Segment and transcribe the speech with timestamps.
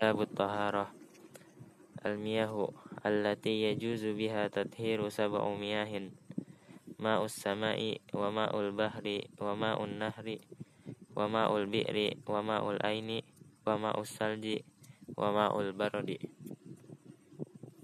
[0.00, 0.88] Kitab Taharah
[2.08, 2.72] Al-miyahu
[3.04, 6.16] allati yajuzu biha tadhiru sab'u miyahin
[6.96, 10.40] Ma'us sama'i wa ma'ul bahri wa ma'un nahri
[11.12, 12.40] wa ma'ul bi'ri wa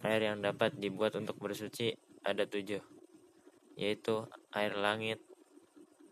[0.01, 2.81] Air yang dapat dibuat untuk bersuci ada tujuh
[3.77, 4.25] yaitu
[4.57, 5.21] air langit,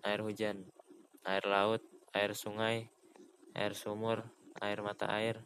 [0.05, 0.69] air hujan,
[1.25, 1.81] air laut,
[2.13, 2.93] air sungai,
[3.57, 4.29] air sumur,
[4.61, 5.41] air mata air,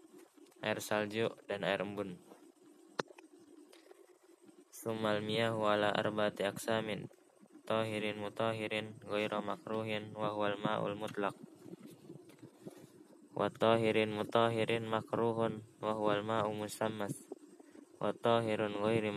[0.62, 2.19] air salju, dan air embun.
[4.74, 7.10] Sumal miyahu ala arba'ati aksamin
[7.69, 11.37] tahirin mutahirin ghaira makruhin wa huwal ma'ul mutlaq.
[13.37, 17.12] Wa tahirin mutahirin makruhun wa huwal ma'u musammas.
[18.01, 19.12] Wa tahirun ghairi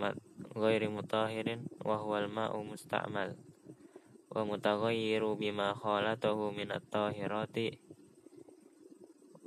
[0.52, 3.40] ghairi mutahirin wa huwal ma'u musta'mal.
[4.28, 7.80] Wa mutaghayyiru bima khalatahu min at-tahirati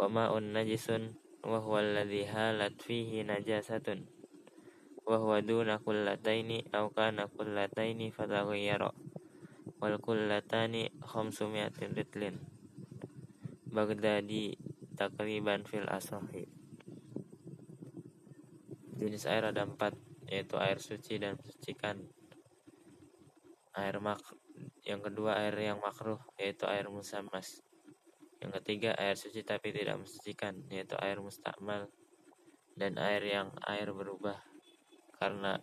[0.00, 1.12] wa ma'un najisun
[1.44, 4.08] wa huwa alladhi halat fihi najasatun
[5.04, 8.92] wa huwa duna kullataini aw kana kullataini fataghayyara
[9.84, 12.40] wal kullatani khamsumiatin ritlin.
[13.68, 14.56] Baghdadi
[14.96, 16.48] takriban fil asahi.
[18.96, 19.92] Jenis air ada empat
[20.24, 22.00] yaitu air suci dan mensucikan
[23.76, 24.24] air mak
[24.88, 27.60] yang kedua air yang makruh yaitu air musammas
[28.44, 31.88] yang ketiga air suci tapi tidak mensucikan yaitu air mustakmal
[32.76, 34.36] dan air yang air berubah
[35.16, 35.56] karena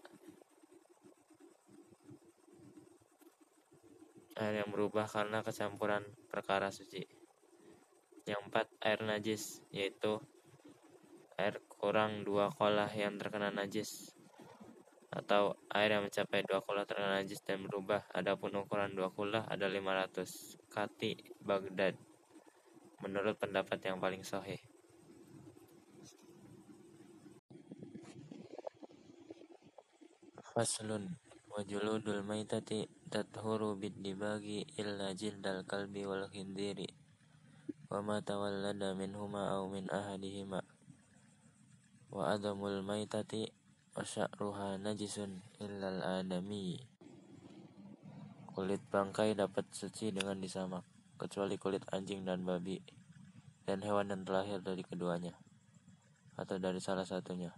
[4.42, 6.02] air yang berubah karena kecampuran
[6.34, 7.06] perkara suci
[8.26, 10.18] yang empat air najis yaitu
[11.38, 14.18] air kurang dua kolah yang terkena najis
[15.12, 18.08] atau air yang mencapai dua kula terkena najis dan berubah.
[18.16, 22.00] Adapun ukuran dua kula ada 500 kati Baghdad.
[23.02, 24.62] Menurut pendapat yang paling sahih.
[30.52, 31.18] Faslun
[31.50, 36.92] wajuludul maitati tathuru bid-dibagi illa jildal kalbi wal khindiri
[37.88, 40.62] wa ma tawallada minhuma aw min ahadihima.
[42.12, 43.50] Wa adamul maitati
[43.92, 46.80] Asya'ruha najisun illal adami.
[48.56, 50.91] Kulit bangkai dapat suci dengan disamak
[51.22, 52.82] Kecuali kulit anjing dan babi
[53.62, 55.38] Dan hewan yang terlahir dari keduanya
[56.34, 57.54] Atau dari salah satunya.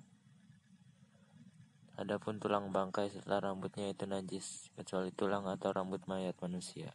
[1.95, 6.91] Adapun tulang bangkai serta rambutnya itu najis Kecuali tulang atau rambut mayat manusia.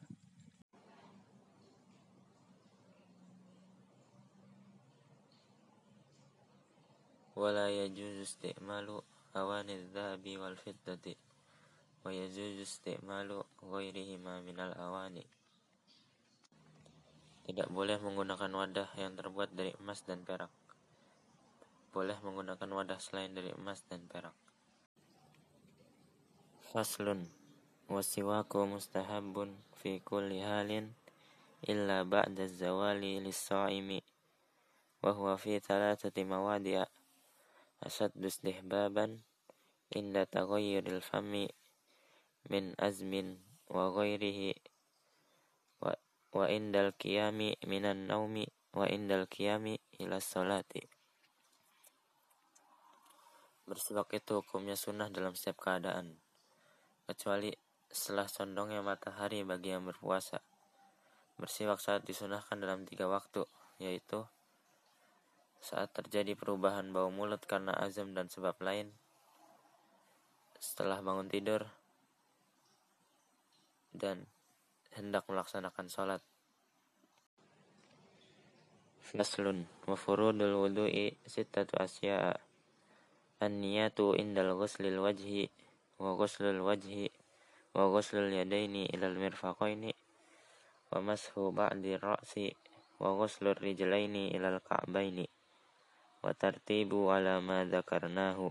[8.28, 9.00] Isti'malu
[9.32, 11.16] awani dhahabi wal fiddati
[12.04, 15.24] wa yajuzu isti'malu ghairihima minal awani
[17.58, 20.46] tidak boleh menggunakan wadah yang terbuat dari emas dan perak.
[21.90, 24.30] Boleh menggunakan wadah selain dari emas dan perak.
[26.70, 27.26] Faslun
[27.90, 30.94] Wasiwaku mustahabun fi kulli halin
[31.66, 34.06] illa ba'da zawali lis-sa'imi
[35.02, 36.86] wa huwa fi thalathati mawadi'a
[37.82, 39.26] ashaddu istihbaban
[39.90, 41.50] inda taghayyuril fami
[42.46, 44.77] min azmin wa ghairihi
[46.34, 48.44] wa indal kiami minan naumi
[48.76, 50.98] wa indal kiami ila salati.
[53.68, 56.16] bersiwak itu hukumnya sunnah dalam setiap keadaan,
[57.04, 57.52] kecuali
[57.92, 60.40] setelah condongnya matahari bagi yang berpuasa.
[61.36, 63.44] Bersiwak saat disunahkan dalam tiga waktu,
[63.78, 64.24] yaitu
[65.60, 68.90] saat terjadi perubahan bau mulut karena azam dan sebab lain,
[70.58, 71.68] setelah bangun tidur,
[73.92, 74.26] dan
[74.96, 76.22] hendak melaksanakan sholat.
[79.08, 82.36] Faslun wa furudul wudu'i sittatu asya'a
[83.40, 85.48] an-niyatu indal ghuslil wajhi
[85.96, 87.08] wa ghuslul wajhi
[87.72, 89.96] wa ghuslul yadaini ilal mirfaqaini
[90.92, 92.52] wa mashu ba'di ra'si
[93.00, 95.24] wa ghuslur rijlaini ilal ka'baini
[96.20, 98.50] wa tartibu ala ma dzakarnahu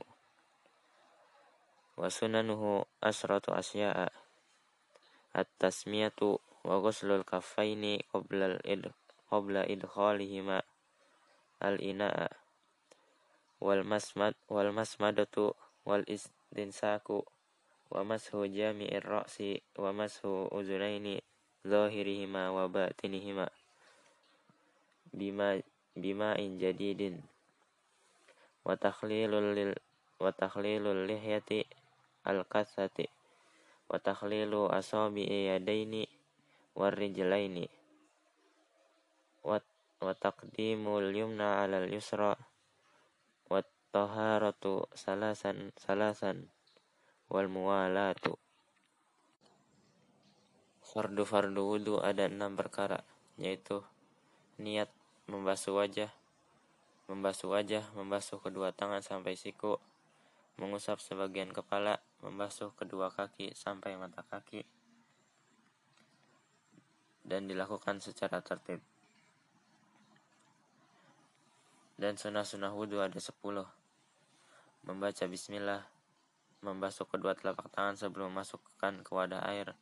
[1.97, 4.26] wa sunanuhu asratu asya'a
[5.37, 8.89] at-tasmiyatu wa ghuslul kaffaini qabla al-id
[9.29, 10.57] qabla idkhalihima
[11.61, 12.27] al-ina'a
[13.61, 15.53] wal masmad wal masmadatu
[15.85, 17.21] wal istinsaku
[17.93, 21.23] wa mashu jami'ir ra'si wa mashu uzunaini
[21.63, 23.47] zahirihima wa batinihima
[25.15, 25.57] bima
[25.95, 27.23] bima in jadidin
[28.67, 29.71] wa takhlilul lil
[30.19, 31.63] wa takhlilul lihyati
[32.27, 33.07] al kasati
[33.87, 36.05] wa takhlilu asabi yadaini
[36.75, 37.67] war rijlaini
[39.43, 39.57] wa
[40.03, 42.37] wa taqdimul yumna 'ala al yusra
[43.97, 46.51] At-taharatu salasan salasan
[47.33, 48.37] wal muwalatu.
[50.85, 53.01] Fardu-fardu wudhu ada enam perkara,
[53.41, 53.81] yaitu
[54.61, 54.91] niat
[55.25, 56.13] membasuh wajah,
[57.09, 59.81] membasuh wajah, membasuh kedua tangan sampai siku,
[60.57, 64.65] mengusap sebagian kepala, membasuh kedua kaki sampai mata kaki,
[67.21, 68.81] dan dilakukan secara tertib.
[71.98, 73.65] Dan sunnah-sunnah wudhu ada sepuluh.
[74.81, 75.86] Membaca bismillah,
[76.65, 79.77] membasuh kedua telapak tangan sebelum masukkan ke wadah air,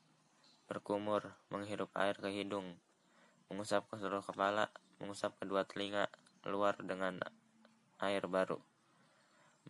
[0.68, 2.76] berkumur, menghirup air ke hidung,
[3.48, 4.68] mengusap ke seluruh kepala,
[5.00, 6.12] mengusap kedua telinga
[6.44, 7.20] keluar dengan
[8.04, 8.60] air baru,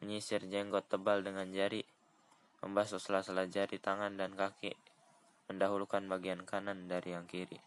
[0.01, 1.83] menyisir jenggot tebal dengan jari,
[2.65, 4.73] membasuh sela-sela jari tangan dan kaki,
[5.47, 7.61] mendahulukan bagian kanan dari yang kiri,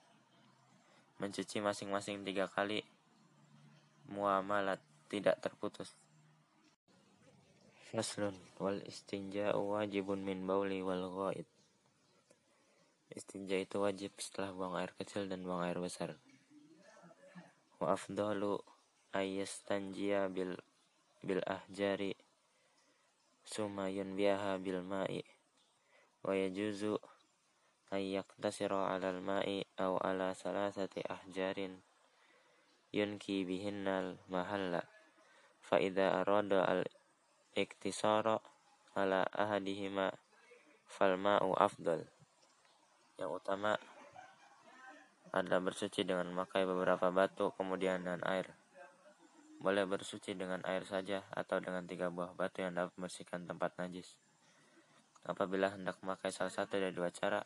[1.22, 2.82] mencuci masing-masing tiga kali,
[4.10, 5.94] muamalat tidak terputus.
[7.88, 11.48] Faslun wal istinja'u wajibun min bauli wal ghaid.
[13.08, 16.12] Istinja itu wajib setelah buang air kecil dan buang air besar.
[17.80, 18.60] Wa afdalu
[19.16, 20.60] ayyastanjiya bil
[21.24, 22.14] bil ahjari
[23.46, 25.22] summa yunbiyaha bil ma'i
[26.22, 26.98] wa yajuzu
[27.94, 31.80] ayyak tasira al ma'i aw ala salasati ahjarin
[32.92, 34.84] yunki bihinnal mahalla
[35.64, 36.84] fa idza arada al
[37.56, 38.42] iktisara
[38.98, 40.10] ala ahadihima
[40.90, 42.02] fal ma'u afdal
[43.18, 43.78] yang utama
[45.30, 48.57] adalah bersuci dengan memakai beberapa batu kemudian dengan air.
[49.58, 54.14] Boleh bersuci dengan air saja atau dengan tiga buah batu yang dapat membersihkan tempat najis.
[55.26, 57.42] Apabila hendak memakai salah satu dari dua cara,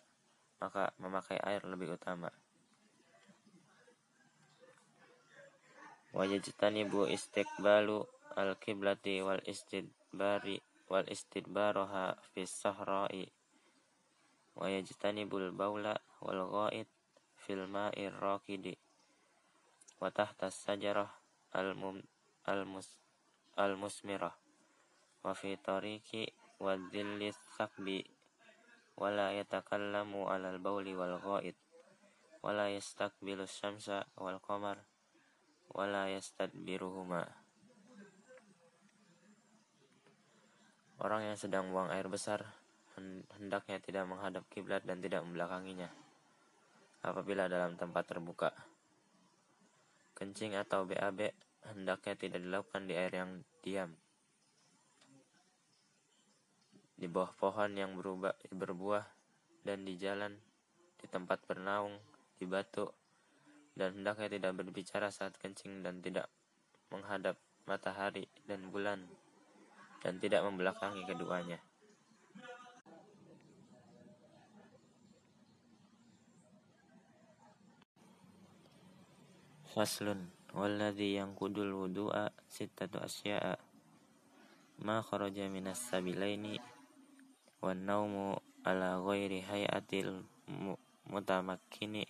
[0.60, 2.28] maka memakai air lebih utama.
[6.12, 8.04] Wajajtanibu istiqbalu
[8.36, 10.60] al-kiblati wal istidbari
[10.92, 13.32] wal istidbaroha fis sahra'i
[14.52, 16.84] wa yajtanibul baula wal ghaid
[17.40, 18.76] fil ma'ir raqidi
[19.96, 20.12] wa
[20.52, 21.21] sajarah
[21.52, 22.00] al mum
[22.48, 22.98] al mus
[23.56, 24.34] al musmirah
[25.22, 28.02] wa fi tariqi wa dhillis sakbi
[28.96, 31.56] wa la yatakallamu alal bauli wal ghaid
[32.42, 34.82] wa la yastaqbilu syamsa wal qamar
[35.72, 37.24] wa la yastadbiruhuma.
[41.02, 42.46] Orang yang sedang buang air besar
[43.38, 45.90] hendaknya tidak menghadap kiblat dan tidak membelakanginya.
[47.02, 48.54] Apabila dalam tempat terbuka.
[50.22, 51.34] Kencing atau BAB
[51.74, 53.90] hendaknya tidak dilakukan di air yang diam.
[56.94, 59.02] Di bawah pohon yang berubah, berbuah
[59.66, 60.38] dan di jalan,
[60.94, 61.98] di tempat bernaung,
[62.38, 62.86] di batu,
[63.74, 66.30] dan hendaknya tidak berbicara saat kencing dan tidak
[66.94, 67.34] menghadap
[67.66, 69.02] matahari dan bulan
[70.06, 71.58] dan tidak membelakangi keduanya.
[79.72, 83.56] Faslun Walladhi yang kudul wudu'a sittatu asya'a.
[84.84, 86.60] Ma kharaja minas sabilaini
[87.64, 88.36] Wan naumu
[88.68, 90.28] ala ghairi hayatil
[91.08, 92.04] mutamakkini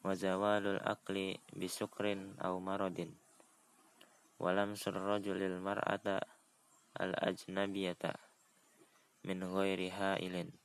[0.00, 3.12] Wa zawalul akli bisukrin au maradin.
[4.40, 6.24] Walam surrajulil mar'ata
[6.96, 8.16] al ajnabiyata
[9.28, 10.56] Min ghairi hailin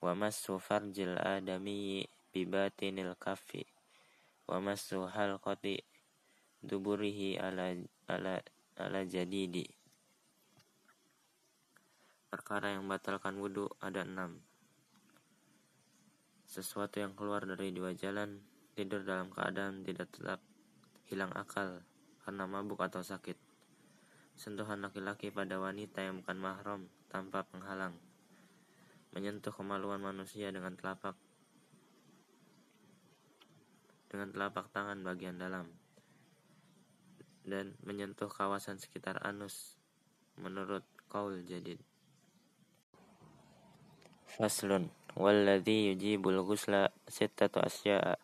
[0.00, 3.68] Wa massu farjil adamiyyi bibatinil kaffi
[4.50, 5.78] wa masu halqati
[6.58, 7.70] duburihi ala
[8.10, 8.42] ala
[8.74, 9.62] ala jadidi.
[12.26, 14.42] Perkara yang batalkan wudhu ada enam.
[16.50, 18.42] Sesuatu yang keluar dari dua jalan
[18.74, 20.42] tidur dalam keadaan tidak tetap
[21.06, 21.86] hilang akal
[22.26, 23.38] karena mabuk atau sakit.
[24.34, 27.94] Sentuhan laki-laki pada wanita yang bukan mahram tanpa penghalang.
[29.14, 31.14] Menyentuh kemaluan manusia dengan telapak
[34.10, 35.70] dengan telapak tangan bagian dalam
[37.46, 39.78] dan menyentuh kawasan sekitar anus
[40.34, 41.78] menurut kaul jadid.
[44.26, 48.18] Faslun walladhi yujibul ghusla sittatu asya'a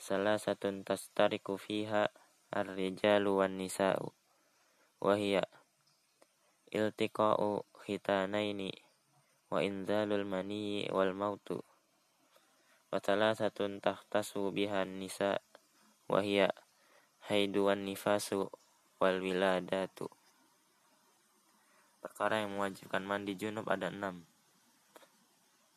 [0.00, 2.08] salah satun tastariku fiha
[2.52, 4.12] ar-rijalu wan nisa'u.
[5.02, 5.44] Wahia
[6.72, 8.72] iltiqa'u khitanaini
[9.52, 11.60] wa inzalul mani wal mautu
[12.92, 15.40] wa thalathatun tahtasu bihan nisa
[16.12, 16.52] wa hiya
[17.24, 18.52] haidu wan nifasu
[19.00, 20.12] wal wiladatu.
[22.04, 24.28] Perkara yang mewajibkan mandi junub ada enam.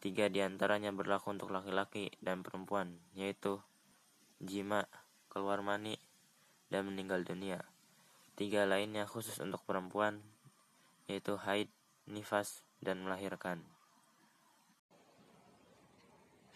[0.03, 3.63] Tiga di antaranya berlaku untuk laki-laki dan perempuan yaitu
[4.43, 4.83] jima
[5.31, 5.95] keluar mani
[6.67, 7.63] dan meninggal dunia.
[8.35, 10.19] Tiga lainnya khusus untuk perempuan,
[11.07, 11.71] yaitu haid,
[12.03, 13.63] nifas, dan melahirkan.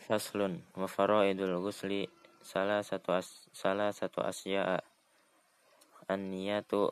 [0.09, 2.09] Faslun wa faraidul ghusli
[2.41, 4.81] salah satu as, salah satu asya'a
[6.09, 6.89] an-niyatu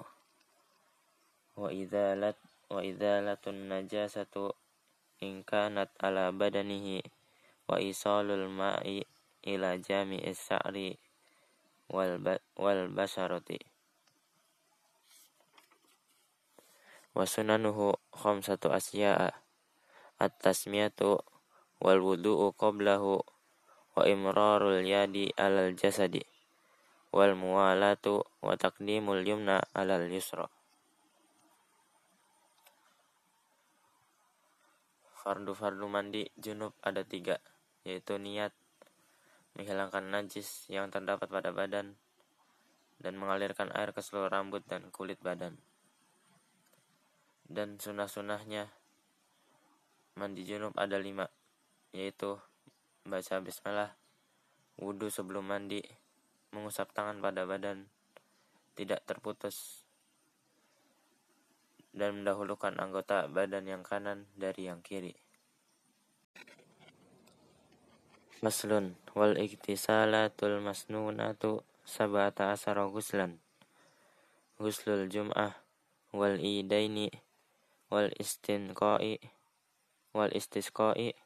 [1.57, 2.37] wa idzalat
[2.69, 4.53] wa idzalatun najasatu
[5.25, 7.01] in kanat ala badanihi
[7.65, 9.01] wa isalul ma'i
[9.49, 10.93] ila jami'is sa'ri
[11.89, 12.21] wal,
[12.53, 13.57] wal basharati.
[17.17, 19.33] Wa sunanuhu khamsatu asya'a
[20.21, 21.17] at-tasmiyatu
[21.77, 23.21] wal wudu'u qablahu
[23.97, 26.21] wa imrarul yadi alal jasadi
[27.11, 30.45] wal muwalatu wa taqdimul yumna alal yusra.
[35.27, 37.41] Fardu-fardu mandi junub ada tiga,
[37.83, 38.55] yaitu niat,
[39.57, 41.99] menghilangkan najis yang terdapat pada badan,
[43.03, 45.59] dan mengalirkan air ke seluruh rambut dan kulit badan.
[47.47, 48.71] Dan sunah-sunahnya
[50.15, 51.27] mandi junub ada lima
[51.95, 52.39] yaitu
[53.07, 53.95] baca bismillah
[54.77, 55.81] wudhu sebelum mandi
[56.51, 57.87] mengusap tangan pada badan
[58.77, 59.87] tidak terputus
[61.97, 65.17] dan mendahulukan anggota badan yang kanan dari yang kiri.
[68.45, 73.41] Maslun wal iktisalatul masnunatu sabata asara guslan
[74.61, 75.57] Guslul jum'ah
[76.13, 77.09] wal idaini
[77.89, 79.17] wal istinqai
[80.13, 81.17] wal istisqai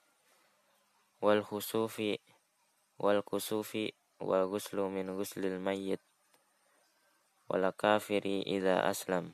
[1.22, 2.18] wal khusufi
[2.98, 6.02] wal kusufi wal ghuslu min ghuslil mayyit
[7.50, 9.26] wal kafiri idza aslam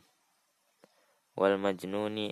[1.39, 2.27] wal majnuni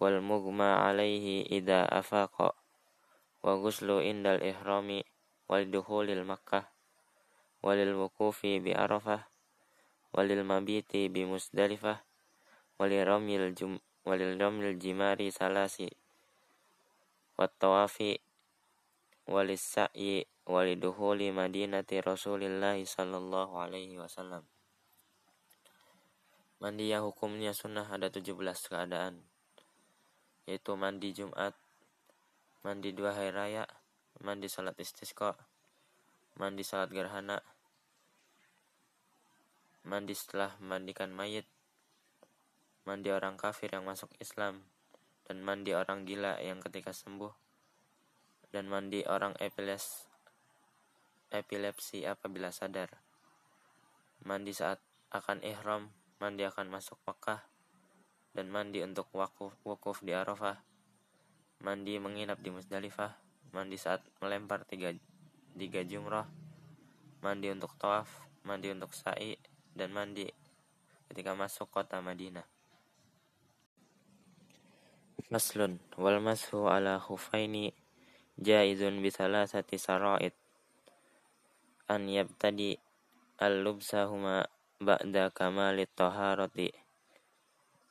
[0.00, 2.52] wal mugma alaihi idza afaqa
[3.44, 5.00] wa ghuslu indal ihrami
[5.48, 6.68] wal dukhulil makkah
[7.60, 8.60] walil wukufi
[19.30, 20.90] bi arafah walil mabiti bi musdalifah walil ramil jum walil ramil jimari salasi wat tawafi
[20.90, 24.42] walis sa'i waliduhuli madinati Rasulillah sallallahu alaihi wasallam.
[26.58, 28.34] Mandi yang hukumnya sunnah ada 17
[28.68, 29.22] keadaan
[30.50, 31.54] yaitu mandi Jumat,
[32.66, 33.64] mandi dua hari raya,
[34.18, 35.38] mandi salat istisqa,
[36.34, 37.38] mandi salat gerhana,
[39.86, 41.46] mandi setelah memandikan mayit,
[42.82, 44.66] mandi orang kafir yang masuk Islam,
[45.30, 47.30] dan mandi orang gila yang ketika sembuh,
[48.50, 50.10] dan mandi orang epiles,
[51.30, 52.90] epilepsi apabila sadar,
[54.26, 54.82] mandi saat
[55.14, 57.42] akan ihram, mandi akan masuk Mekah,
[58.34, 60.58] dan mandi untuk wakuf, wukuf di Arafah,
[61.62, 63.14] mandi menginap di Musdalifah,
[63.54, 64.94] mandi saat melempar tiga,
[65.54, 66.26] tiga jumrah,
[67.22, 68.10] mandi untuk tawaf,
[68.46, 69.34] mandi untuk sa'i,
[69.74, 70.26] dan mandi
[71.10, 72.46] ketika masuk kota Madinah.
[75.30, 77.70] Maslun wal mashu ala khufaini
[78.40, 80.32] jaizun bi thalathati sara'id.
[81.92, 82.80] An yabtadi
[83.36, 84.48] al-lubsahuma
[84.80, 86.72] ba'da kamalit taharati.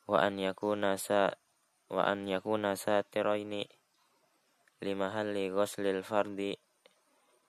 [0.10, 1.30] Wa an yakuna sa
[1.94, 3.70] wa an yakuna satiraini
[4.82, 6.58] limahalli ghuslil fardi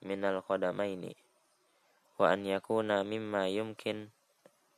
[0.05, 1.17] minal qadamaini.
[2.21, 4.13] Wa an yakuna mimma yumkin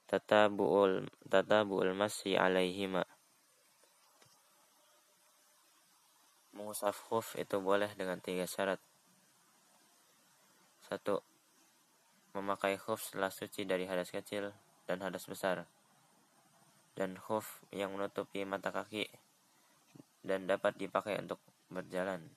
[0.08, 3.04] tatabu'ul tatabu'ul masyi alaihima
[6.54, 8.78] mengusap khuf itu boleh dengan tiga syarat.
[10.86, 11.22] Satu,
[12.38, 14.54] memakai khuf setelah suci dari hadas kecil
[14.86, 15.66] dan hadas besar.
[16.94, 19.10] Dan khuf yang menutupi mata kaki
[20.22, 21.42] dan dapat dipakai untuk
[21.74, 22.30] berjalan.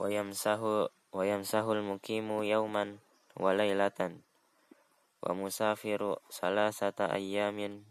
[0.00, 3.02] Wayamsahu wayamsahul mukimu yauman
[3.36, 4.24] walailatan
[5.20, 7.89] wa musafiru salasata ayyamin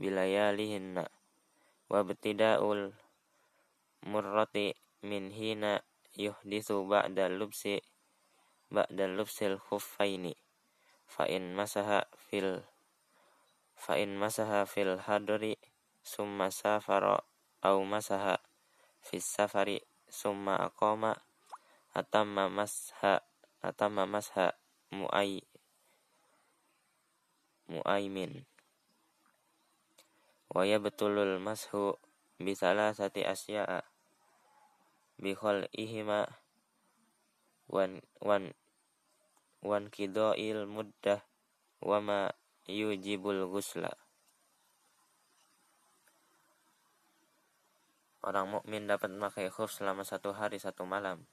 [0.00, 1.04] bilayalihinna
[1.92, 2.96] wa betida'ul
[4.08, 4.72] murrati
[5.04, 5.84] min hina
[6.16, 7.84] yuhdithu ba'da lubsi
[8.72, 10.32] ba'da lubsil khuffaini.
[11.04, 12.64] Fa in masaha fil
[13.76, 15.60] fa in masaha fil hadri
[16.00, 17.20] summa safara
[17.60, 18.40] au masaha
[19.04, 21.12] fis safari summa aqama
[21.92, 23.20] atamma masha
[23.60, 24.54] atamma masha
[24.94, 25.42] mu'ay
[27.68, 28.46] mu'aymin
[30.50, 31.94] wa yabtulul mashu
[32.42, 33.86] bi salasati asya'a
[35.22, 35.38] bi
[35.78, 36.26] ihima
[37.70, 38.50] wan wan
[39.62, 41.22] wan kidoil muddah
[41.78, 42.20] wa ma
[42.66, 43.94] yujibul gusla
[48.20, 51.24] Orang mukmin dapat memakai khuf selama satu hari satu malam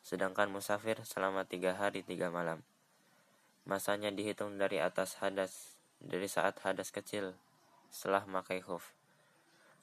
[0.00, 2.64] sedangkan musafir selama tiga hari tiga malam.
[3.68, 7.36] Masanya dihitung dari atas hadas, dari saat hadas kecil
[7.90, 8.94] setelah memakai khuf.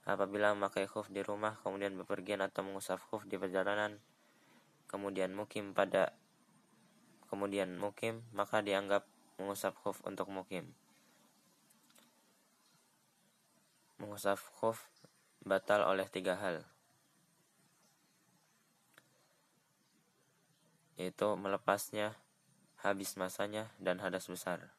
[0.08, 4.00] Apabila memakai khuf di rumah, kemudian bepergian atau mengusap khuf di perjalanan,
[4.88, 6.16] kemudian mukim pada
[7.28, 9.04] kemudian mukim, maka dianggap
[9.36, 10.72] mengusap khuf untuk mukim.
[14.00, 14.88] Mengusap khuf
[15.44, 16.64] batal oleh tiga hal.
[20.96, 22.16] Yaitu melepasnya,
[22.80, 24.77] habis masanya, dan hadas besar.